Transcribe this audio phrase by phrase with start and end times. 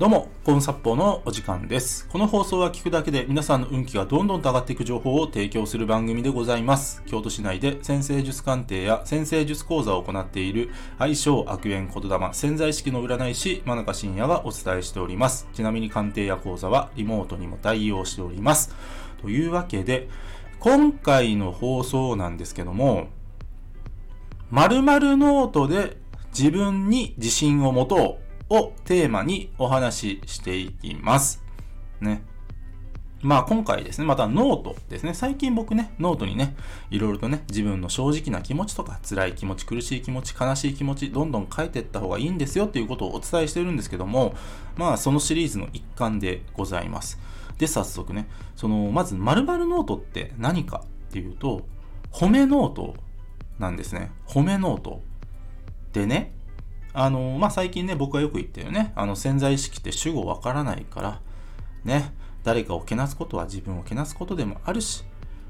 [0.00, 2.08] どうも、コンサッポのお時間です。
[2.08, 7.02] この放送は聞くだけで皆さんの運気がどんどんと上がっていく情報を提供する番組でございます。
[7.04, 15.46] 京都市内で先生術鑑定や先生術講座を行っている愛称悪縁言霊潜在意識の占い師真中信也がお伝えしております。
[15.52, 18.74] ちなみに鑑定や講座はリモートにも対応しております。
[19.20, 20.08] というわけで、
[20.60, 23.08] 今回の放送なんですけども、
[24.50, 25.98] 〇〇ノートで
[26.30, 31.42] 自分に自信を持とうをテーマにお話ししていきます。
[32.00, 32.22] ね。
[33.22, 35.12] まあ今回ですね、またノートですね。
[35.12, 36.56] 最近僕ね、ノートにね、
[36.90, 44.34] いろいろとね、自分の正直な気持ちとか、辛い気持ち、苦しい気持ち、悲しい気持ち、どんどん書いていった方がいいんですよっていうことをお伝えしてるんですけども、
[44.76, 47.18] まあそのシリーズの一環でございます。
[47.58, 48.26] で、早速ね、
[48.56, 51.66] その、まず〇〇ノートって何かっていうと、
[52.10, 52.96] 褒めノート
[53.58, 54.10] なんですね。
[54.26, 55.02] 褒めノート。
[55.92, 56.32] でね、
[56.92, 61.20] あの、まあ、最近ね、僕がよく言ってるね、あの、潜在意識って主語わからないから、
[61.84, 65.04] ね、誰かをけなすことは自分をけなすことでもあるし、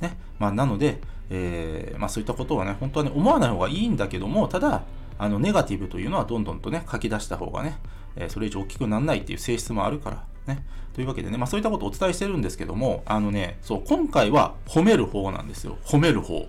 [0.00, 1.00] ね、まあ、なので、
[1.30, 4.84] えーまあ、そういったことはね、本当はね、思わない方がいいんだけども、ただ、
[5.18, 7.78] あの、ネガティブというのはどんどんとね、書き出した方がね、
[8.16, 10.64] えーそれ以上大きくならないっていう性質もあるから、ね。
[10.92, 15.78] というわけでね、まあ、そういったことをお伝えしてるんですけども、あのね、そう、今回は褒める方なんですよ。
[15.84, 16.46] 褒める方。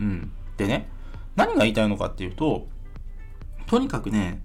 [0.00, 0.32] うん。
[0.56, 0.88] でね、
[1.36, 2.66] 何が言いたいのかっていうと、
[3.68, 4.42] とにかくね、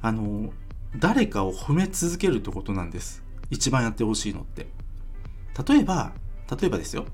[0.00, 0.52] あの、
[0.96, 3.22] 誰かを褒め続けるってことなんです。
[3.50, 4.68] 一番やってほしいのって。
[5.68, 6.12] 例えば、
[6.48, 7.04] 例えばですよ。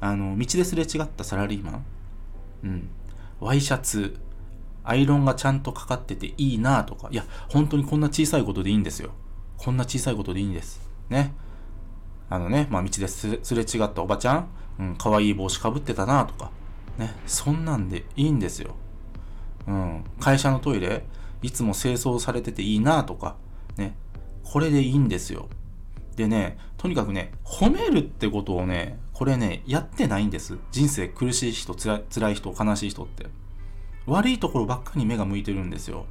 [0.00, 1.84] あの、道ですれ違ったサラリーマン。
[2.62, 2.88] うん。
[3.40, 4.16] ワイシャツ、
[4.84, 7.08] アイロンがちゃんとかかってていいなとか。
[7.10, 9.10] いや、本当にこんな小さいことでいいんですよ。
[9.56, 10.80] こんな小さいことでいいんです。
[11.10, 11.34] ね。
[12.30, 16.52] あのね、まあ、道ですすれ違ったおばちゃん、うん、可愛い帽子かぶってたなとか。
[16.98, 17.12] ね。
[17.26, 18.76] そんなんでいいんですよ。
[19.68, 21.04] うん、会社のトイレ
[21.42, 23.36] いつも清掃されてていいなとか
[23.76, 23.94] ね。
[24.42, 25.48] これでいいんですよ。
[26.16, 30.58] でねとにかくね褒めるってことをねこれねやってないんです。
[30.72, 33.26] 人生苦しい人つら辛い人悲しい人って。
[34.06, 36.06] 悪いところばっかり目が向いてるんですよ。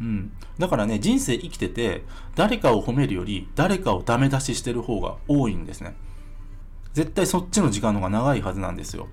[0.00, 2.04] うん、だからね人生生きてて
[2.34, 5.94] 誰かを褒めるより誰かをダメ出ししてる方が多いんですね。
[6.92, 9.08] 絶対そっちの時間の方が長いはずなんですよ。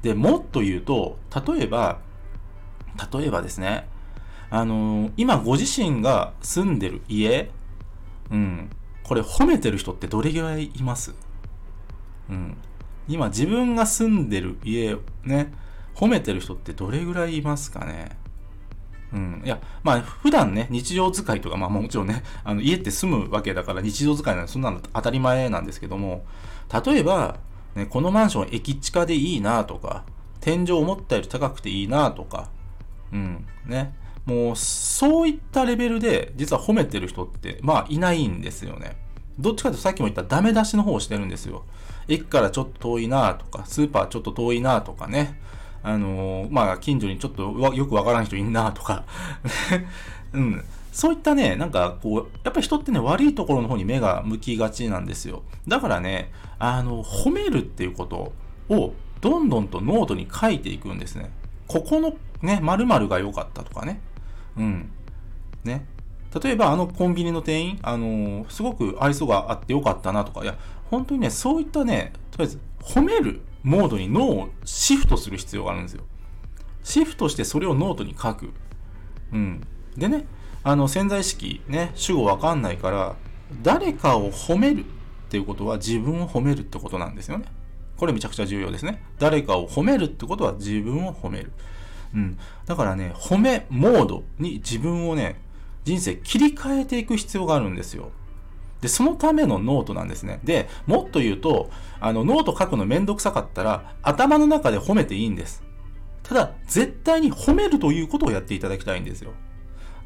[0.00, 2.00] でもっと言うと例えば
[3.12, 3.88] 例えばですね、
[4.50, 7.50] あのー今ご自身が住んでる家、
[8.30, 8.70] うん、
[9.02, 11.14] これ褒めてる人ってどれぐらいいます？
[12.28, 12.56] うん。
[13.08, 15.52] 今自分が住んでる家、ね、
[15.94, 18.18] 褒めてる人ってどれぐらいいますかね？
[19.12, 19.42] うん。
[19.44, 26.26] いや、まあ、普段ね、日常使いとか、まあもちろんね、あの、家って住むわけだから日常使いなんで、そんなの当たり前なんですけども、
[26.84, 27.38] 例えば、
[27.74, 30.04] ね、このマンション駅地下でいいなとか、
[30.40, 32.50] 天井思ったより高くていいなとか、
[33.12, 33.46] うん。
[33.66, 33.94] ね。
[34.26, 38.96] もう、そういったレベルで、実は褒めてる人って、まあ、いないんですよね。
[39.38, 41.64] どっちかというとさっきも言ったダメ出しの方をしてるんですよ。
[42.08, 45.40] 駅からちょっと遠いなとか、スーパーちょっと遠いなとかね。
[45.82, 49.04] あのーまあ、近所にちょっとわよくわからん人いんなとか。
[50.32, 50.64] うん。
[50.92, 55.44] そういったね、なんかこう、やっぱり人ってね、悪いところの方に目が向きがちなんですよ。
[55.68, 58.32] だからね、あの、褒めるっていうこと
[58.68, 61.30] を、どんどんとノートに書いていくんですね。
[61.68, 64.00] ここのね、〇〇が良かったとかね。
[64.56, 64.90] うん。
[65.64, 65.86] ね。
[66.42, 70.56] 例えば、あのコンビニの店員、あのーすごく愛想があって良かったなとか、いや、
[70.90, 76.04] 本当にね、そういったね、とりあえず、褒めるモードに脳をシフトする必要があるんですよ。
[76.82, 78.52] シフトしてそれをノートに書く。
[79.32, 79.66] うん。
[79.96, 80.26] でね、
[80.64, 83.16] あの、潜在意識、ね、主語わかんないから、
[83.62, 87.46] 誰かを褒めるっていうことは自分を褒めるってことなんですよね。
[87.98, 89.02] これめちゃくちゃ重要ですね。
[89.18, 91.52] 誰かを褒めるってことは自分を褒める。
[92.14, 92.38] うん。
[92.64, 95.40] だからね、褒めモードに自分をね、
[95.84, 98.10] 人生切り替えていく必要があるんですよ。
[98.80, 100.38] で、そのためのノートなんですね。
[100.44, 101.70] で、もっと言うと、
[102.00, 105.64] あの、ノート書くのめんどくさかったら、頭の中で褒めていいんです。
[106.22, 109.32] ただ、絶対に褒めるということをやっていただきたいんですよ。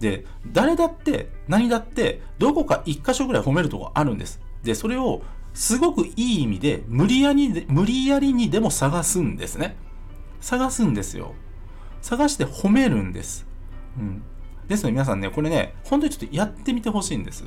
[0.01, 4.41] で、誰だって、何だって、どこか一箇所ぐらい褒めるとこあるんです。
[4.63, 5.23] で、それを、
[5.55, 9.77] すごくいい意味で、無理やり、無理やりにでも探すんですね。
[10.41, 11.35] 探すんですよ。
[12.01, 13.47] 探して褒めるんです。
[13.99, 14.23] うん。
[14.69, 17.45] ですので皆さんね、これね、本当にちょっとやってみてほしいんです。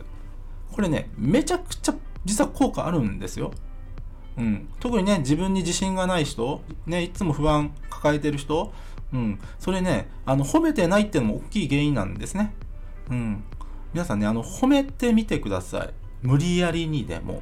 [0.72, 3.52] これね、めちゃくちゃ実は効果あるんですよ。
[4.38, 4.69] うん。
[4.80, 8.74] 特にね、自分に自信がない人、ね、いつも不安抱えてる人、
[9.13, 9.40] うん。
[9.60, 12.54] それね、あの、褒めてないっていうのも大きい原因なんですね。
[13.10, 13.44] うん。
[13.94, 15.94] 皆さんね、あの、褒めてみてください。
[16.22, 17.42] 無理やりにでも。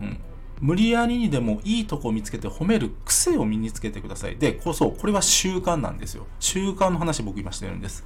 [0.00, 0.18] うん。
[0.60, 4.36] 無理やりにでもいいとこを見つけて褒める癖を身につけてください。
[4.36, 6.26] で、こそ、これは習慣なんですよ。
[6.38, 8.04] 習慣の話僕今してるんです。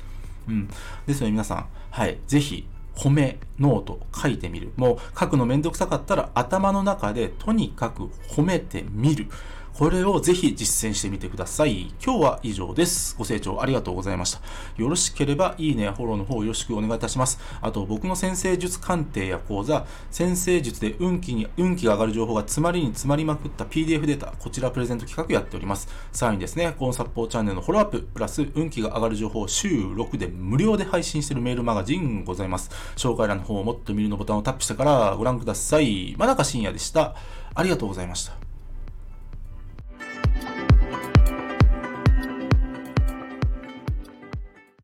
[0.49, 0.69] うん。
[1.06, 4.73] ですので皆さん、はい、ぜひ、褒めノート書いてみる。
[4.76, 9.26] もう書くのめんどくさかったら頭の中でとにかく褒めてみる。
[9.74, 11.92] これをぜひ実践してみてください。
[12.00, 13.16] 今日は以上です。
[13.18, 14.40] ご清聴ありがとうございました。
[14.76, 17.40] よろしければいいねやフォローの方よろしくお願いいたします。
[17.60, 25.88] あと僕の占星術鑑定や講座、占星術で運気に、運気が上がる情報が詰まりに詰まりまくった PDF データ、こちらプレゼント企画やっております。
[26.12, 32.70] さらにですね、コンサポーチャンネルのフォローアップ、プラス運気が上がる情報を週6で無料で配信しているメールマガジンございます。
[32.94, 36.14] 紹介欄の方をもっと見るのボタンをタップしてからご覧ください。
[36.16, 37.16] 真中深夜でした。
[37.56, 38.44] ありがとうございました。